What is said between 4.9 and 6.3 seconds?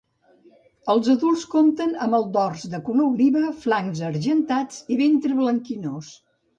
i ventre blanquinós.